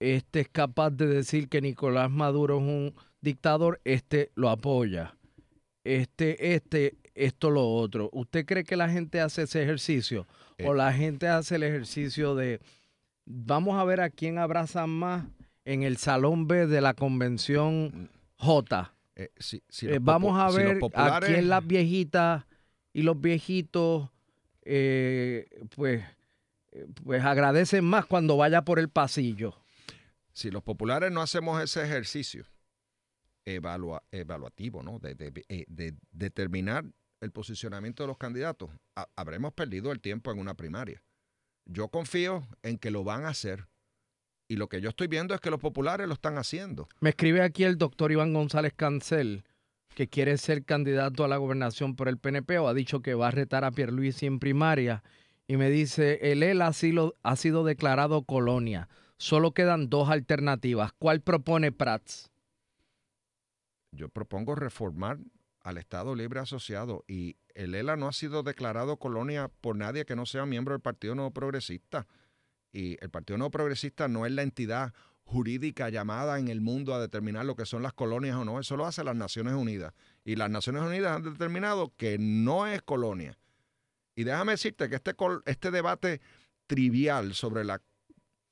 Este 0.00 0.40
es 0.40 0.48
capaz 0.48 0.90
de 0.90 1.06
decir 1.06 1.48
que 1.48 1.60
Nicolás 1.60 2.10
Maduro 2.10 2.56
es 2.56 2.62
un 2.62 2.94
dictador, 3.20 3.80
este 3.84 4.32
lo 4.34 4.50
apoya. 4.50 5.16
Este, 5.84 6.54
este, 6.54 6.96
esto, 7.14 7.50
lo 7.50 7.68
otro. 7.68 8.10
¿Usted 8.12 8.44
cree 8.44 8.64
que 8.64 8.76
la 8.76 8.88
gente 8.88 9.20
hace 9.20 9.42
ese 9.42 9.62
ejercicio? 9.62 10.26
¿O 10.64 10.74
Eh. 10.74 10.76
la 10.76 10.92
gente 10.92 11.28
hace 11.28 11.56
el 11.56 11.62
ejercicio 11.62 12.34
de 12.34 12.60
vamos 13.26 13.78
a 13.78 13.84
ver 13.84 14.00
a 14.00 14.10
quién 14.10 14.38
abrazan 14.38 14.90
más 14.90 15.26
en 15.64 15.82
el 15.82 15.96
salón 15.96 16.46
B 16.46 16.66
de 16.66 16.80
la 16.80 16.94
convención 16.94 18.10
J? 18.38 18.94
Eh, 19.16 19.30
si- 19.38 19.62
si 19.68 19.86
Eh, 19.88 19.98
vamos 20.00 20.38
a 20.38 20.50
si 20.50 20.56
ver 20.56 20.78
a 20.94 21.20
quién 21.20 21.48
las 21.48 21.66
viejitas 21.66 22.44
y 22.92 23.02
los 23.02 23.20
viejitos 23.20 24.10
eh, 24.62 25.46
pues, 25.76 26.02
pues 27.04 27.22
agradecen 27.24 27.84
más 27.84 28.06
cuando 28.06 28.36
vaya 28.36 28.62
por 28.62 28.78
el 28.78 28.88
pasillo. 28.88 29.54
si 30.32 30.50
los 30.50 30.62
populares 30.64 31.12
no 31.12 31.20
hacemos 31.22 31.62
ese 31.62 31.84
ejercicio 31.84 32.44
evalua- 33.46 34.02
evaluativo, 34.10 34.82
¿no? 34.82 34.98
De, 34.98 35.14
de- 35.14 35.30
de 35.68 35.94
determinar 36.10 36.84
el 37.20 37.30
posicionamiento 37.30 38.02
de 38.02 38.08
los 38.08 38.18
candidatos, 38.18 38.70
ha- 38.96 39.06
habremos 39.16 39.52
perdido 39.52 39.92
el 39.92 40.00
tiempo 40.00 40.32
en 40.32 40.38
una 40.40 40.54
primaria. 40.54 41.02
Yo 41.66 41.88
confío 41.88 42.46
en 42.62 42.78
que 42.78 42.90
lo 42.90 43.04
van 43.04 43.24
a 43.24 43.28
hacer 43.28 43.68
y 44.48 44.56
lo 44.56 44.68
que 44.68 44.80
yo 44.80 44.90
estoy 44.90 45.06
viendo 45.06 45.34
es 45.34 45.40
que 45.40 45.50
los 45.50 45.60
populares 45.60 46.06
lo 46.06 46.14
están 46.14 46.36
haciendo. 46.36 46.88
Me 47.00 47.10
escribe 47.10 47.42
aquí 47.42 47.64
el 47.64 47.78
doctor 47.78 48.12
Iván 48.12 48.34
González 48.34 48.74
Cancel, 48.74 49.44
que 49.94 50.08
quiere 50.08 50.36
ser 50.36 50.64
candidato 50.64 51.24
a 51.24 51.28
la 51.28 51.38
gobernación 51.38 51.96
por 51.96 52.08
el 52.08 52.18
PNP 52.18 52.58
o 52.58 52.68
ha 52.68 52.74
dicho 52.74 53.00
que 53.00 53.14
va 53.14 53.28
a 53.28 53.30
retar 53.30 53.64
a 53.64 53.70
Pierluisi 53.70 54.26
en 54.26 54.38
primaria. 54.38 55.02
Y 55.46 55.56
me 55.56 55.70
dice, 55.70 56.18
el 56.32 56.42
EL 56.42 56.62
ha 56.62 56.72
sido, 56.72 57.16
ha 57.22 57.36
sido 57.36 57.64
declarado 57.64 58.22
colonia. 58.24 58.88
Solo 59.16 59.52
quedan 59.52 59.88
dos 59.88 60.10
alternativas. 60.10 60.92
¿Cuál 60.98 61.20
propone 61.20 61.72
Prats? 61.72 62.30
Yo 63.92 64.08
propongo 64.08 64.54
reformar 64.54 65.18
al 65.60 65.78
Estado 65.78 66.14
Libre 66.14 66.40
Asociado 66.40 67.04
y 67.06 67.36
el 67.54 67.74
ELA 67.74 67.96
no 67.96 68.08
ha 68.08 68.12
sido 68.12 68.42
declarado 68.42 68.96
colonia 68.98 69.48
por 69.60 69.76
nadie 69.76 70.04
que 70.04 70.16
no 70.16 70.26
sea 70.26 70.46
miembro 70.46 70.74
del 70.74 70.80
Partido 70.80 71.14
Nuevo 71.14 71.30
Progresista. 71.30 72.06
Y 72.72 72.96
el 73.00 73.10
Partido 73.10 73.38
Nuevo 73.38 73.50
Progresista 73.52 74.08
no 74.08 74.26
es 74.26 74.32
la 74.32 74.42
entidad 74.42 74.92
jurídica 75.24 75.88
llamada 75.88 76.38
en 76.38 76.48
el 76.48 76.60
mundo 76.60 76.94
a 76.94 77.00
determinar 77.00 77.46
lo 77.46 77.56
que 77.56 77.66
son 77.66 77.82
las 77.82 77.92
colonias 77.92 78.36
o 78.36 78.44
no. 78.44 78.60
Eso 78.60 78.76
lo 78.76 78.86
hace 78.86 79.04
las 79.04 79.16
Naciones 79.16 79.54
Unidas. 79.54 79.94
Y 80.24 80.36
las 80.36 80.50
Naciones 80.50 80.82
Unidas 80.82 81.16
han 81.16 81.22
determinado 81.22 81.92
que 81.96 82.18
no 82.18 82.66
es 82.66 82.82
colonia. 82.82 83.38
Y 84.16 84.24
déjame 84.24 84.52
decirte 84.52 84.88
que 84.88 84.96
este, 84.96 85.14
este 85.46 85.70
debate 85.70 86.20
trivial 86.66 87.34
sobre 87.34 87.64
la 87.64 87.80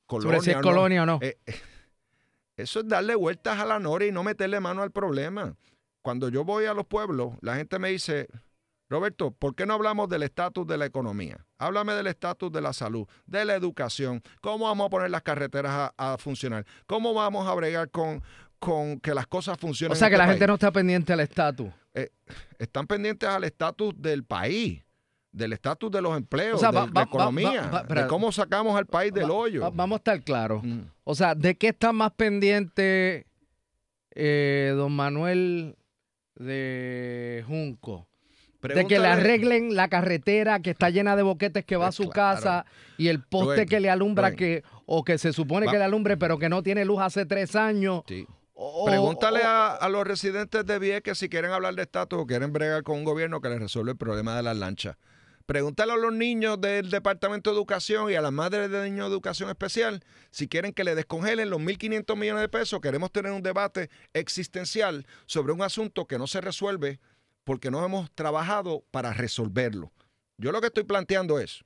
colonia. 0.06 0.38
Sobre 0.38 0.44
si 0.44 0.50
es 0.50 0.56
no, 0.56 0.62
colonia 0.62 1.02
o 1.02 1.06
no. 1.06 1.18
eh, 1.22 1.38
eh, 1.46 1.54
eso 2.56 2.80
es 2.80 2.88
darle 2.88 3.14
vueltas 3.14 3.58
a 3.58 3.64
la 3.64 3.78
nora 3.78 4.04
y 4.04 4.12
no 4.12 4.22
meterle 4.22 4.60
mano 4.60 4.82
al 4.82 4.90
problema. 4.90 5.56
Cuando 6.02 6.28
yo 6.28 6.44
voy 6.44 6.66
a 6.66 6.74
los 6.74 6.86
pueblos, 6.86 7.34
la 7.40 7.56
gente 7.56 7.78
me 7.78 7.90
dice, 7.90 8.28
Roberto, 8.92 9.30
¿por 9.30 9.54
qué 9.54 9.64
no 9.66 9.72
hablamos 9.74 10.08
del 10.08 10.22
estatus 10.22 10.66
de 10.66 10.76
la 10.76 10.84
economía? 10.86 11.44
Háblame 11.58 11.94
del 11.94 12.06
estatus 12.08 12.52
de 12.52 12.60
la 12.60 12.72
salud, 12.74 13.06
de 13.26 13.44
la 13.46 13.54
educación, 13.54 14.22
cómo 14.42 14.66
vamos 14.66 14.86
a 14.86 14.90
poner 14.90 15.10
las 15.10 15.22
carreteras 15.22 15.92
a, 15.96 16.12
a 16.14 16.18
funcionar, 16.18 16.66
cómo 16.86 17.14
vamos 17.14 17.48
a 17.48 17.54
bregar 17.54 17.90
con, 17.90 18.22
con 18.58 19.00
que 19.00 19.14
las 19.14 19.26
cosas 19.26 19.56
funcionen. 19.58 19.92
O 19.92 19.96
sea 19.96 20.08
que 20.08 20.14
este 20.16 20.24
la 20.26 20.30
gente 20.30 20.46
no 20.46 20.54
está 20.54 20.70
pendiente 20.70 21.12
al 21.12 21.20
estatus. 21.20 21.68
Eh, 21.94 22.10
están 22.58 22.86
pendientes 22.86 23.28
al 23.28 23.44
estatus 23.44 23.94
del 23.96 24.24
país, 24.24 24.82
del 25.32 25.54
estatus 25.54 25.90
de 25.90 26.02
los 26.02 26.14
empleos, 26.16 26.56
O 26.56 26.58
sea, 26.58 26.70
de 26.70 26.76
va- 26.76 26.86
la 26.86 26.92
va- 26.92 27.02
economía, 27.02 27.62
va- 27.68 27.82
de 27.84 28.06
cómo 28.06 28.30
sacamos 28.30 28.76
al 28.76 28.84
país 28.86 29.12
del 29.12 29.30
hoyo. 29.30 29.62
va- 29.62 29.70
vamos 29.70 29.96
a 29.96 30.00
estar 30.00 30.22
claros. 30.22 30.62
Mm. 30.62 30.80
O 31.04 31.14
sea, 31.14 31.34
¿de 31.34 31.54
qué 31.56 31.68
está 31.68 31.92
más 31.92 32.12
pendiente 32.12 33.26
eh, 34.14 34.74
don 34.76 34.92
Manuel 34.92 35.76
de 36.34 37.42
Junco? 37.46 38.06
De 38.62 38.86
que 38.86 38.98
le 39.00 39.08
arreglen 39.08 39.74
la 39.74 39.88
carretera 39.88 40.60
que 40.60 40.70
está 40.70 40.88
llena 40.90 41.16
de 41.16 41.22
boquetes 41.22 41.64
que 41.64 41.76
va 41.76 41.86
a 41.86 41.88
Pues 41.88 41.96
su 41.96 42.08
claro. 42.08 42.36
casa 42.36 42.64
y 42.96 43.08
el 43.08 43.20
poste 43.22 43.54
Rubén, 43.54 43.68
que 43.68 43.80
le 43.80 43.90
alumbra 43.90 44.28
Rubén. 44.28 44.36
que 44.38 44.62
o 44.86 45.02
que 45.04 45.18
se 45.18 45.32
supone 45.32 45.66
Va- 45.66 45.72
que 45.72 45.78
le 45.78 45.84
alumbre 45.84 46.16
pero 46.16 46.38
que 46.38 46.48
no 46.48 46.62
tiene 46.62 46.84
luz 46.84 47.00
hace 47.00 47.26
tres 47.26 47.56
años. 47.56 48.02
Sí. 48.06 48.26
O- 48.54 48.84
Pregúntale 48.86 49.40
o- 49.40 49.46
a, 49.48 49.74
a 49.74 49.88
los 49.88 50.06
residentes 50.06 50.64
de 50.64 50.78
Vieques 50.78 51.18
si 51.18 51.28
quieren 51.28 51.50
hablar 51.50 51.74
de 51.74 51.82
estatus 51.82 52.20
o 52.20 52.26
quieren 52.26 52.52
bregar 52.52 52.84
con 52.84 52.98
un 52.98 53.04
gobierno 53.04 53.40
que 53.40 53.48
les 53.48 53.58
resuelve 53.58 53.90
el 53.92 53.96
problema 53.98 54.36
de 54.36 54.42
las 54.44 54.56
lanchas. 54.56 54.96
Pregúntale 55.44 55.92
a 55.92 55.96
los 55.96 56.12
niños 56.12 56.60
del 56.60 56.88
Departamento 56.88 57.50
de 57.50 57.56
Educación 57.56 58.10
y 58.12 58.14
a 58.14 58.20
las 58.22 58.30
madres 58.30 58.70
de 58.70 58.84
niños 58.84 59.06
de 59.08 59.12
Educación 59.12 59.50
Especial 59.50 60.04
si 60.30 60.46
quieren 60.46 60.72
que 60.72 60.84
le 60.84 60.94
descongelen 60.94 61.50
los 61.50 61.60
1.500 61.60 62.16
millones 62.16 62.42
de 62.42 62.48
pesos. 62.48 62.80
Queremos 62.80 63.10
tener 63.10 63.32
un 63.32 63.42
debate 63.42 63.90
existencial 64.14 65.04
sobre 65.26 65.52
un 65.52 65.62
asunto 65.62 66.06
que 66.06 66.16
no 66.16 66.28
se 66.28 66.40
resuelve 66.40 67.00
porque 67.44 67.70
no 67.70 67.84
hemos 67.84 68.10
trabajado 68.12 68.84
para 68.90 69.12
resolverlo. 69.12 69.92
Yo 70.38 70.52
lo 70.52 70.60
que 70.60 70.68
estoy 70.68 70.84
planteando 70.84 71.38
es, 71.38 71.64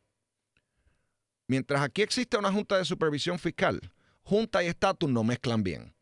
mientras 1.49 1.80
aquí 1.83 2.02
existe 2.02 2.37
una 2.37 2.52
Junta 2.52 2.78
de 2.78 2.85
Supervisión 2.85 3.38
Fiscal, 3.38 3.80
Junta 4.23 4.62
y 4.62 4.66
estatus 4.66 5.09
no 5.09 5.23
mezclan 5.23 5.62
bien. 5.62 5.95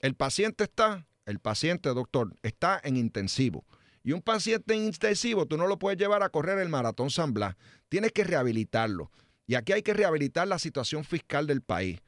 El 0.00 0.14
paciente 0.14 0.64
está, 0.64 1.06
el 1.26 1.38
paciente, 1.38 1.88
doctor, 1.90 2.36
está 2.42 2.80
en 2.82 2.96
intensivo. 2.96 3.64
Y 4.02 4.12
un 4.12 4.22
paciente 4.22 4.74
en 4.74 4.84
intensivo 4.84 5.46
tú 5.46 5.56
no 5.56 5.66
lo 5.66 5.78
puedes 5.78 5.98
llevar 5.98 6.22
a 6.22 6.30
correr 6.30 6.58
el 6.58 6.68
maratón 6.68 7.10
San 7.10 7.34
Blas. 7.34 7.56
Tienes 7.88 8.12
que 8.12 8.24
rehabilitarlo. 8.24 9.10
Y 9.46 9.54
aquí 9.54 9.72
hay 9.72 9.82
que 9.82 9.94
rehabilitar 9.94 10.48
la 10.48 10.58
situación 10.58 11.04
fiscal 11.04 11.46
del 11.46 11.60
país. 11.60 12.00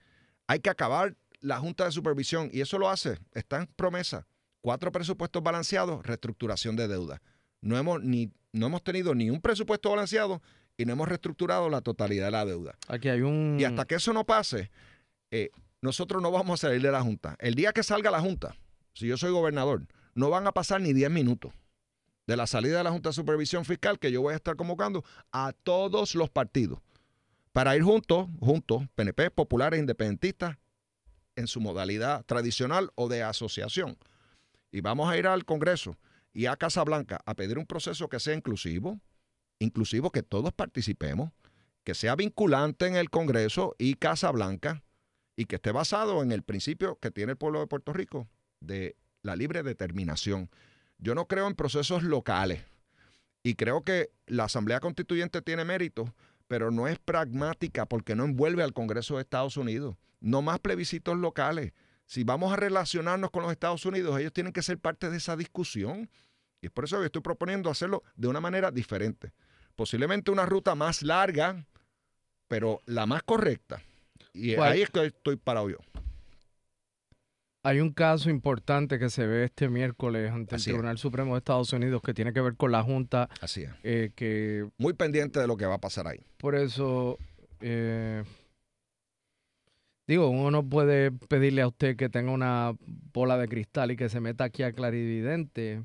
Hay 0.46 0.60
que 0.60 0.70
acabar 0.70 1.16
la 1.40 1.58
Junta 1.58 1.84
de 1.84 1.92
Supervisión. 1.92 2.50
Y 2.52 2.60
eso 2.60 2.78
lo 2.78 2.88
hace. 2.88 3.18
Está 3.32 3.58
en 3.58 3.66
promesa. 3.66 4.26
Cuatro 4.62 4.90
presupuestos 4.90 5.42
balanceados, 5.42 6.04
reestructuración 6.06 6.76
de 6.76 6.88
deuda. 6.88 7.20
No 7.60 7.76
hemos, 7.76 8.02
ni, 8.02 8.32
no 8.52 8.66
hemos 8.66 8.82
tenido 8.82 9.14
ni 9.14 9.28
un 9.28 9.40
presupuesto 9.40 9.90
balanceado 9.90 10.40
y 10.76 10.86
no 10.86 10.92
hemos 10.92 11.08
reestructurado 11.08 11.68
la 11.68 11.82
totalidad 11.82 12.26
de 12.26 12.30
la 12.30 12.44
deuda. 12.46 12.78
Aquí 12.88 13.08
hay 13.08 13.20
un 13.20 13.58
Y 13.60 13.64
hasta 13.64 13.84
que 13.84 13.96
eso 13.96 14.12
no 14.12 14.24
pase, 14.24 14.70
eh, 15.30 15.50
nosotros 15.80 16.22
no 16.22 16.30
vamos 16.30 16.60
a 16.60 16.68
salir 16.68 16.80
de 16.80 16.90
la 16.90 17.02
Junta. 17.02 17.36
El 17.40 17.54
día 17.54 17.72
que 17.72 17.82
salga 17.82 18.10
la 18.10 18.20
Junta, 18.20 18.56
si 18.94 19.06
yo 19.06 19.16
soy 19.16 19.32
gobernador, 19.32 19.86
no 20.14 20.30
van 20.30 20.46
a 20.46 20.52
pasar 20.52 20.80
ni 20.80 20.92
10 20.92 21.10
minutos 21.10 21.52
de 22.26 22.36
la 22.36 22.46
salida 22.46 22.78
de 22.78 22.84
la 22.84 22.92
Junta 22.92 23.10
de 23.10 23.14
Supervisión 23.14 23.64
Fiscal 23.64 23.98
que 23.98 24.12
yo 24.12 24.22
voy 24.22 24.32
a 24.32 24.36
estar 24.36 24.56
convocando 24.56 25.04
a 25.32 25.52
todos 25.52 26.14
los 26.14 26.30
partidos 26.30 26.78
para 27.52 27.76
ir 27.76 27.82
juntos, 27.82 28.28
juntos, 28.40 28.84
PNP, 28.94 29.30
populares, 29.30 29.78
independentistas, 29.78 30.56
en 31.36 31.46
su 31.46 31.60
modalidad 31.60 32.24
tradicional 32.24 32.90
o 32.94 33.08
de 33.08 33.22
asociación. 33.22 33.96
Y 34.72 34.80
vamos 34.80 35.08
a 35.08 35.16
ir 35.16 35.26
al 35.26 35.44
Congreso 35.44 35.98
y 36.32 36.46
a 36.46 36.56
Casa 36.56 36.82
Blanca 36.82 37.20
a 37.26 37.34
pedir 37.34 37.58
un 37.58 37.66
proceso 37.66 38.08
que 38.08 38.18
sea 38.18 38.34
inclusivo, 38.34 38.98
inclusivo 39.60 40.10
que 40.10 40.22
todos 40.22 40.52
participemos, 40.52 41.30
que 41.84 41.94
sea 41.94 42.16
vinculante 42.16 42.86
en 42.86 42.96
el 42.96 43.10
Congreso 43.10 43.76
y 43.78 43.94
Casa 43.94 44.30
Blanca 44.30 44.82
y 45.36 45.44
que 45.44 45.56
esté 45.56 45.72
basado 45.72 46.22
en 46.22 46.32
el 46.32 46.42
principio 46.42 46.98
que 46.98 47.10
tiene 47.10 47.32
el 47.32 47.38
pueblo 47.38 47.60
de 47.60 47.66
Puerto 47.66 47.92
Rico 47.92 48.28
de 48.60 48.96
la 49.22 49.36
libre 49.36 49.62
determinación. 49.62 50.50
Yo 50.98 51.14
no 51.14 51.26
creo 51.26 51.46
en 51.46 51.54
procesos 51.54 52.02
locales 52.02 52.64
y 53.42 53.54
creo 53.54 53.82
que 53.82 54.10
la 54.26 54.44
Asamblea 54.44 54.80
Constituyente 54.80 55.42
tiene 55.42 55.64
mérito, 55.64 56.14
pero 56.46 56.70
no 56.70 56.86
es 56.86 56.98
pragmática 56.98 57.86
porque 57.86 58.14
no 58.14 58.24
envuelve 58.24 58.62
al 58.62 58.72
Congreso 58.72 59.16
de 59.16 59.22
Estados 59.22 59.56
Unidos. 59.56 59.96
No 60.20 60.42
más 60.42 60.60
plebiscitos 60.60 61.16
locales. 61.18 61.72
Si 62.12 62.24
vamos 62.24 62.52
a 62.52 62.56
relacionarnos 62.56 63.30
con 63.30 63.42
los 63.42 63.50
Estados 63.50 63.86
Unidos, 63.86 64.20
ellos 64.20 64.34
tienen 64.34 64.52
que 64.52 64.60
ser 64.60 64.76
parte 64.76 65.08
de 65.08 65.16
esa 65.16 65.34
discusión. 65.34 66.10
Y 66.60 66.66
es 66.66 66.70
por 66.70 66.84
eso 66.84 67.00
que 67.00 67.06
estoy 67.06 67.22
proponiendo 67.22 67.70
hacerlo 67.70 68.02
de 68.16 68.28
una 68.28 68.38
manera 68.38 68.70
diferente. 68.70 69.32
Posiblemente 69.76 70.30
una 70.30 70.44
ruta 70.44 70.74
más 70.74 71.02
larga, 71.02 71.64
pero 72.48 72.82
la 72.84 73.06
más 73.06 73.22
correcta. 73.22 73.80
Y 74.34 74.54
¿Cuál? 74.56 74.72
ahí 74.72 74.82
es 74.82 74.90
que 74.90 75.06
estoy 75.06 75.36
parado 75.36 75.70
yo. 75.70 75.78
Hay 77.62 77.80
un 77.80 77.94
caso 77.94 78.28
importante 78.28 78.98
que 78.98 79.08
se 79.08 79.26
ve 79.26 79.44
este 79.44 79.70
miércoles 79.70 80.32
ante 80.32 80.56
el 80.56 80.60
es. 80.60 80.64
Tribunal 80.64 80.98
Supremo 80.98 81.32
de 81.32 81.38
Estados 81.38 81.72
Unidos 81.72 82.02
que 82.02 82.12
tiene 82.12 82.34
que 82.34 82.42
ver 82.42 82.56
con 82.56 82.72
la 82.72 82.82
Junta, 82.82 83.30
Así 83.40 83.62
es. 83.62 83.70
eh, 83.84 84.12
que 84.14 84.68
Muy 84.76 84.92
pendiente 84.92 85.40
de 85.40 85.46
lo 85.46 85.56
que 85.56 85.64
va 85.64 85.76
a 85.76 85.80
pasar 85.80 86.06
ahí. 86.06 86.20
por 86.36 86.56
eso, 86.56 87.16
eh, 87.62 88.22
digo, 90.12 90.28
uno 90.28 90.50
no 90.50 90.68
puede 90.68 91.10
pedirle 91.10 91.62
a 91.62 91.68
usted 91.68 91.96
que 91.96 92.08
tenga 92.08 92.30
una 92.32 92.74
bola 93.12 93.36
de 93.38 93.48
cristal 93.48 93.90
y 93.90 93.96
que 93.96 94.08
se 94.08 94.20
meta 94.20 94.44
aquí 94.44 94.62
a 94.62 94.72
clarividente, 94.72 95.84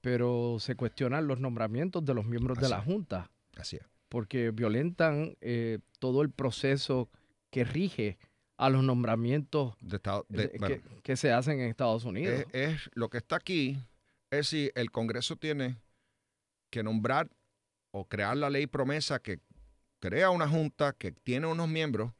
pero 0.00 0.56
se 0.60 0.74
cuestionan 0.76 1.26
los 1.26 1.40
nombramientos 1.40 2.04
de 2.04 2.14
los 2.14 2.24
miembros 2.26 2.58
de 2.58 2.68
la. 2.68 2.80
Junta, 2.80 3.30
Así 3.56 3.76
es. 3.76 3.82
porque 4.08 4.50
violentan 4.50 5.36
eh, 5.40 5.78
todo 5.98 6.22
el 6.22 6.30
proceso 6.30 7.08
que 7.50 7.64
rige 7.64 8.18
a 8.56 8.70
los 8.70 8.82
nombramientos 8.82 9.74
de 9.80 9.96
Estado- 9.96 10.26
de- 10.28 10.44
eh, 10.44 10.52
bueno, 10.58 10.76
que, 10.76 11.00
que 11.02 11.16
se 11.16 11.32
hacen 11.32 11.60
en 11.60 11.68
Estados 11.68 12.04
Unidos. 12.04 12.44
es, 12.52 12.74
es- 12.76 12.90
lo 12.94 13.08
que 13.08 13.18
está 13.18 13.36
aquí 13.36 13.78
es 14.30 14.48
si 14.48 14.70
el 14.74 14.90
Congreso 14.90 15.36
tiene 15.36 15.76
que 16.70 16.82
nombrar 16.82 17.28
o 17.92 18.04
crear 18.06 18.36
la 18.36 18.50
ley 18.50 18.66
promesa 18.66 19.18
que 19.20 19.40
crea 20.00 20.30
una 20.30 20.48
junta 20.48 20.92
que 20.92 21.12
tiene 21.12 21.46
unos 21.46 21.68
miembros 21.68 22.12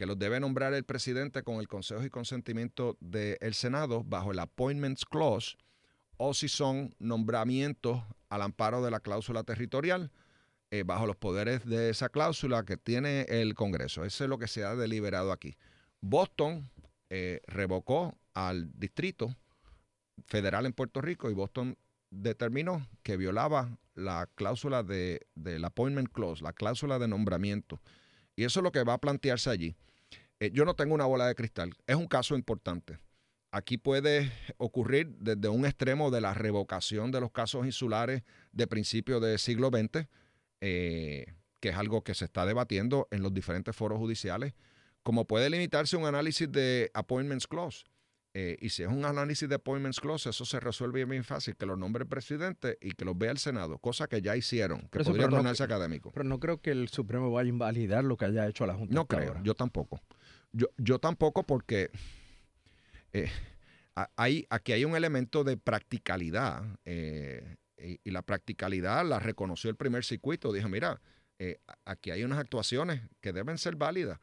que 0.00 0.06
los 0.06 0.18
debe 0.18 0.40
nombrar 0.40 0.72
el 0.72 0.84
presidente 0.84 1.42
con 1.42 1.56
el 1.56 1.68
consejo 1.68 2.02
y 2.02 2.08
consentimiento 2.08 2.96
del 3.00 3.52
Senado 3.52 4.02
bajo 4.02 4.32
el 4.32 4.38
Appointments 4.38 5.04
Clause 5.04 5.58
o 6.16 6.32
si 6.32 6.48
son 6.48 6.94
nombramientos 6.98 8.02
al 8.30 8.40
amparo 8.40 8.82
de 8.82 8.90
la 8.90 9.00
cláusula 9.00 9.44
territorial 9.44 10.10
eh, 10.70 10.84
bajo 10.86 11.06
los 11.06 11.16
poderes 11.16 11.66
de 11.66 11.90
esa 11.90 12.08
cláusula 12.08 12.64
que 12.64 12.78
tiene 12.78 13.26
el 13.28 13.52
Congreso. 13.52 14.06
Eso 14.06 14.24
es 14.24 14.30
lo 14.30 14.38
que 14.38 14.48
se 14.48 14.64
ha 14.64 14.74
deliberado 14.74 15.32
aquí. 15.32 15.58
Boston 16.00 16.70
eh, 17.10 17.42
revocó 17.46 18.16
al 18.32 18.70
distrito 18.80 19.36
federal 20.24 20.64
en 20.64 20.72
Puerto 20.72 21.02
Rico 21.02 21.28
y 21.28 21.34
Boston 21.34 21.76
determinó 22.08 22.88
que 23.02 23.18
violaba 23.18 23.76
la 23.94 24.30
cláusula 24.34 24.82
de, 24.82 25.26
del 25.34 25.62
appointment 25.62 26.10
clause, 26.10 26.42
la 26.42 26.54
cláusula 26.54 26.98
de 26.98 27.06
nombramiento. 27.06 27.82
Y 28.40 28.44
eso 28.44 28.60
es 28.60 28.64
lo 28.64 28.72
que 28.72 28.82
va 28.84 28.94
a 28.94 28.98
plantearse 28.98 29.50
allí. 29.50 29.76
Eh, 30.38 30.50
yo 30.54 30.64
no 30.64 30.72
tengo 30.72 30.94
una 30.94 31.04
bola 31.04 31.26
de 31.26 31.34
cristal. 31.34 31.74
Es 31.86 31.96
un 31.96 32.06
caso 32.06 32.34
importante. 32.34 32.98
Aquí 33.50 33.76
puede 33.76 34.32
ocurrir 34.56 35.14
desde 35.18 35.50
un 35.50 35.66
extremo 35.66 36.10
de 36.10 36.22
la 36.22 36.32
revocación 36.32 37.10
de 37.10 37.20
los 37.20 37.32
casos 37.32 37.66
insulares 37.66 38.22
de 38.52 38.66
principios 38.66 39.20
del 39.20 39.38
siglo 39.38 39.68
XX, 39.68 40.06
eh, 40.62 41.34
que 41.60 41.68
es 41.68 41.76
algo 41.76 42.02
que 42.02 42.14
se 42.14 42.24
está 42.24 42.46
debatiendo 42.46 43.08
en 43.10 43.22
los 43.22 43.34
diferentes 43.34 43.76
foros 43.76 43.98
judiciales, 43.98 44.54
como 45.02 45.26
puede 45.26 45.50
limitarse 45.50 45.98
un 45.98 46.06
análisis 46.06 46.50
de 46.50 46.90
appointments 46.94 47.46
clause. 47.46 47.84
Eh, 48.32 48.56
y 48.60 48.68
si 48.68 48.84
es 48.84 48.88
un 48.88 49.04
análisis 49.04 49.48
de 49.48 49.56
appointments 49.56 49.98
clause, 49.98 50.30
eso 50.30 50.44
se 50.44 50.60
resuelve 50.60 51.04
bien 51.04 51.24
fácil, 51.24 51.56
que 51.56 51.66
lo 51.66 51.76
nombre 51.76 52.04
el 52.04 52.08
presidente 52.08 52.78
y 52.80 52.92
que 52.92 53.04
lo 53.04 53.14
vea 53.16 53.32
el 53.32 53.38
Senado, 53.38 53.78
cosa 53.78 54.06
que 54.06 54.22
ya 54.22 54.36
hicieron, 54.36 54.82
que 54.82 54.88
Pero 54.90 55.02
eso, 55.02 55.10
podría 55.10 55.26
pero 55.26 55.30
no- 55.32 55.36
tornarse 55.38 55.64
académico. 55.64 56.12
Pero 56.12 56.24
no 56.24 56.38
creo 56.38 56.60
que 56.60 56.70
el 56.70 56.88
Supremo 56.88 57.32
vaya 57.32 57.46
a 57.46 57.48
invalidar 57.48 58.04
lo 58.04 58.16
que 58.16 58.26
haya 58.26 58.46
hecho 58.46 58.66
la 58.66 58.74
Junta. 58.74 58.94
No 58.94 59.06
creo, 59.06 59.28
ahora. 59.30 59.40
yo 59.42 59.54
tampoco. 59.54 60.00
Yo, 60.52 60.68
yo 60.78 61.00
tampoco 61.00 61.42
porque 61.44 61.90
eh, 63.12 63.30
hay, 64.16 64.46
aquí 64.50 64.72
hay 64.72 64.84
un 64.84 64.94
elemento 64.96 65.42
de 65.44 65.56
practicalidad 65.56 66.62
eh, 66.84 67.56
y, 67.76 68.00
y 68.04 68.10
la 68.10 68.22
practicalidad 68.22 69.04
la 69.06 69.18
reconoció 69.18 69.70
el 69.70 69.76
primer 69.76 70.04
circuito. 70.04 70.52
Dijo, 70.52 70.68
mira, 70.68 71.00
eh, 71.38 71.58
aquí 71.84 72.10
hay 72.10 72.22
unas 72.24 72.38
actuaciones 72.38 73.02
que 73.20 73.32
deben 73.32 73.58
ser 73.58 73.76
válidas 73.76 74.20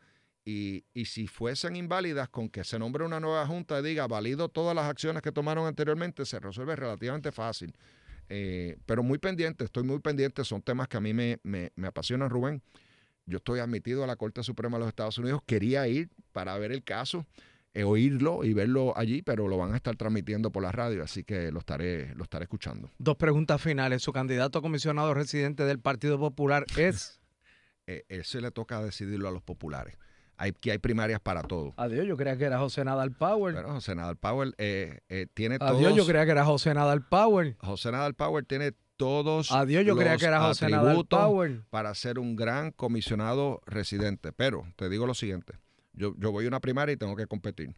y, 0.47 0.85
y 0.93 1.03
si 1.03 1.27
fuesen 1.27 1.75
inválidas 1.75 2.29
con 2.29 2.47
que 2.47 2.63
se 2.63 2.79
nombre 2.79 3.03
una 3.03 3.19
nueva 3.19 3.45
junta 3.45 3.81
y 3.81 3.83
diga 3.83 4.07
valido 4.07 4.47
todas 4.47 4.73
las 4.73 4.85
acciones 4.85 5.21
que 5.21 5.33
tomaron 5.33 5.67
anteriormente, 5.67 6.25
se 6.25 6.39
resuelve 6.39 6.73
relativamente 6.77 7.33
fácil. 7.33 7.75
Eh, 8.29 8.77
pero 8.85 9.03
muy 9.03 9.17
pendiente, 9.17 9.65
estoy 9.65 9.83
muy 9.83 9.99
pendiente, 9.99 10.45
son 10.45 10.61
temas 10.61 10.87
que 10.87 10.95
a 10.95 11.01
mí 11.01 11.13
me, 11.13 11.41
me, 11.43 11.73
me 11.75 11.87
apasionan, 11.89 12.29
Rubén. 12.29 12.63
Yo 13.25 13.39
estoy 13.39 13.59
admitido 13.59 14.05
a 14.05 14.07
la 14.07 14.15
Corte 14.15 14.41
Suprema 14.41 14.77
de 14.77 14.85
los 14.85 14.87
Estados 14.87 15.17
Unidos. 15.17 15.41
Quería 15.45 15.85
ir 15.89 16.09
para 16.31 16.57
ver 16.57 16.71
el 16.71 16.81
caso, 16.81 17.25
eh, 17.73 17.83
oírlo 17.83 18.45
y 18.45 18.53
verlo 18.53 18.97
allí, 18.97 19.23
pero 19.23 19.49
lo 19.49 19.57
van 19.57 19.73
a 19.73 19.75
estar 19.75 19.97
transmitiendo 19.97 20.49
por 20.49 20.63
la 20.63 20.71
radio, 20.71 21.03
así 21.03 21.25
que 21.25 21.51
lo 21.51 21.59
estaré, 21.59 22.15
lo 22.15 22.23
estaré 22.23 22.43
escuchando. 22.43 22.89
Dos 22.99 23.17
preguntas 23.17 23.61
finales. 23.61 24.01
Su 24.01 24.13
candidato 24.13 24.59
a 24.59 24.61
comisionado 24.61 25.13
residente 25.13 25.65
del 25.65 25.79
Partido 25.79 26.17
Popular 26.17 26.65
es. 26.77 27.19
Eh, 27.89 28.03
ese 28.09 28.41
le 28.41 28.51
toca 28.51 28.83
decidirlo 28.83 29.29
a 29.29 29.31
los 29.31 29.41
populares. 29.41 29.97
Hay, 30.37 30.53
que 30.53 30.71
hay 30.71 30.77
primarias 30.77 31.19
para 31.19 31.41
todo. 31.41 31.73
Adiós, 31.77 32.05
yo 32.05 32.15
creía 32.15 32.37
que 32.37 32.45
era 32.45 32.59
José 32.59 32.85
Nadal 32.85 33.11
Power. 33.11 33.55
Pero 33.55 33.71
José 33.73 33.95
Nadal 33.95 34.17
Powell 34.17 34.53
eh, 34.57 34.99
eh, 35.09 35.25
tiene 35.33 35.57
Adiós, 35.59 35.81
todos. 35.81 35.95
yo 35.95 36.05
creía 36.05 36.25
que 36.25 36.31
era 36.31 36.45
José 36.45 36.73
Nadal 36.73 37.05
Power. 37.07 37.55
José 37.59 37.91
Nadal 37.91 38.13
Powell 38.13 38.45
tiene 38.45 38.73
todos. 38.97 39.51
Adiós, 39.51 39.83
yo 39.85 39.95
creía 39.95 40.13
los 40.13 40.21
que 40.21 40.27
era 40.27 40.41
José 40.41 40.69
Nadal 40.69 41.05
Power. 41.07 41.63
Para 41.69 41.93
ser 41.95 42.19
un 42.19 42.35
gran 42.35 42.71
comisionado 42.71 43.61
residente. 43.65 44.31
Pero 44.31 44.65
te 44.75 44.89
digo 44.89 45.07
lo 45.07 45.13
siguiente: 45.15 45.53
yo, 45.93 46.13
yo 46.17 46.31
voy 46.31 46.45
a 46.45 46.47
una 46.47 46.59
primaria 46.59 46.93
y 46.93 46.97
tengo 46.97 47.15
que 47.15 47.25
competir. 47.25 47.75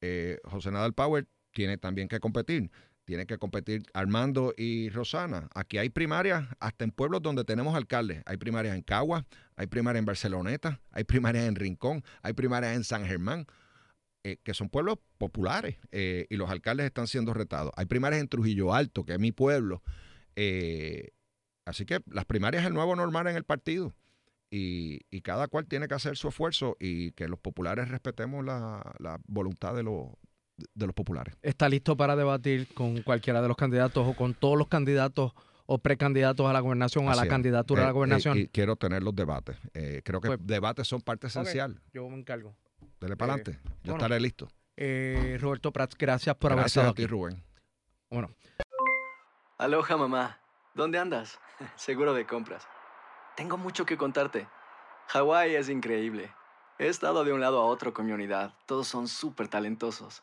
Eh, 0.00 0.38
José 0.44 0.70
Nadal 0.70 0.92
Power 0.92 1.26
tiene 1.52 1.78
también 1.78 2.06
que 2.06 2.20
competir. 2.20 2.70
Tiene 3.06 3.24
que 3.24 3.38
competir 3.38 3.84
Armando 3.94 4.52
y 4.56 4.90
Rosana. 4.90 5.48
Aquí 5.54 5.78
hay 5.78 5.90
primarias 5.90 6.44
hasta 6.58 6.84
en 6.84 6.90
pueblos 6.90 7.22
donde 7.22 7.44
tenemos 7.44 7.76
alcaldes. 7.76 8.20
Hay 8.26 8.36
primarias 8.36 8.74
en 8.74 8.82
Cagua, 8.82 9.24
hay 9.54 9.68
primarias 9.68 10.00
en 10.00 10.06
Barceloneta, 10.06 10.80
hay 10.90 11.04
primarias 11.04 11.44
en 11.44 11.54
Rincón, 11.54 12.02
hay 12.22 12.32
primarias 12.32 12.74
en 12.74 12.82
San 12.82 13.06
Germán, 13.06 13.46
eh, 14.24 14.38
que 14.42 14.54
son 14.54 14.68
pueblos 14.68 14.98
populares 15.18 15.76
eh, 15.92 16.26
y 16.30 16.36
los 16.36 16.50
alcaldes 16.50 16.84
están 16.84 17.06
siendo 17.06 17.32
retados. 17.32 17.70
Hay 17.76 17.86
primarias 17.86 18.20
en 18.20 18.26
Trujillo 18.26 18.74
Alto, 18.74 19.04
que 19.04 19.12
es 19.12 19.20
mi 19.20 19.30
pueblo. 19.30 19.84
eh, 20.34 21.10
así 21.64 21.86
que 21.86 22.00
las 22.10 22.24
primarias 22.24 22.64
es 22.64 22.66
el 22.66 22.74
nuevo 22.74 22.96
normal 22.96 23.28
en 23.28 23.36
el 23.36 23.44
partido. 23.44 23.94
Y, 24.50 25.20
cada 25.22 25.48
cual 25.48 25.66
tiene 25.66 25.88
que 25.88 25.94
hacer 25.94 26.16
su 26.16 26.28
esfuerzo 26.28 26.76
y 26.80 27.12
que 27.12 27.28
los 27.28 27.38
populares 27.38 27.88
respetemos 27.88 28.44
la, 28.44 28.94
la 28.98 29.20
voluntad 29.26 29.74
de 29.74 29.82
los, 29.82 30.08
de 30.74 30.86
los 30.86 30.94
populares. 30.94 31.34
Está 31.42 31.68
listo 31.68 31.96
para 31.96 32.16
debatir 32.16 32.72
con 32.74 33.02
cualquiera 33.02 33.42
de 33.42 33.48
los 33.48 33.56
candidatos 33.56 34.06
o 34.06 34.14
con 34.14 34.34
todos 34.34 34.56
los 34.56 34.68
candidatos 34.68 35.32
o 35.66 35.78
precandidatos 35.78 36.46
a 36.48 36.52
la 36.52 36.60
gobernación, 36.60 37.08
a 37.08 37.10
Así 37.10 37.20
la 37.20 37.24
es. 37.24 37.30
candidatura 37.30 37.82
a 37.82 37.84
Eh, 37.84 37.86
la 37.88 37.92
gobernación. 37.92 38.38
eh, 38.38 38.40
y 38.42 38.48
quiero 38.48 38.76
tener 38.76 39.02
los 39.02 39.14
debates. 39.14 39.56
Eh, 39.74 40.00
creo 40.04 40.20
que 40.20 40.28
Pues- 40.28 40.40
debates 40.46 40.86
son 40.86 41.00
parte 41.00 41.26
esencial. 41.26 41.80
yo 41.92 42.08
me 42.08 42.16
encargo. 42.16 42.54
Dele 43.00 43.16
para 43.16 43.32
Eh, 43.32 43.34
adelante. 43.42 43.60
Yo 43.82 43.92
bueno. 43.92 43.96
estaré 43.96 44.20
listo. 44.20 44.48
Eh, 44.76 45.38
Roberto 45.40 45.72
Prats, 45.72 45.96
gracias 45.98 46.36
por 46.36 46.52
haber 46.52 46.64
Gracias 46.64 46.76
estado 46.82 46.92
a 46.92 46.94
ti, 46.94 47.02
aquí. 47.02 47.10
Rubén. 47.10 47.42
Bueno, 48.10 48.30
Aloha, 49.58 49.96
mamá. 49.96 50.38
¿Dónde 50.74 50.98
andas? 50.98 51.38
Seguro 51.76 52.12
de 52.14 52.26
compras. 52.26 52.66
Tengo 53.36 53.56
mucho 53.56 53.84
que 53.86 53.96
contarte. 53.96 54.46
Hawái 55.08 55.54
es 55.54 55.68
increíble. 55.68 56.30
He 56.78 56.88
estado 56.88 57.24
de 57.24 57.32
un 57.32 57.40
lado 57.40 57.60
a 57.60 57.64
otro 57.64 57.94
con 57.94 58.06
mi 58.06 58.12
unidad. 58.12 58.54
Todos 58.66 58.86
son 58.86 59.08
súper 59.08 59.48
talentosos. 59.48 60.22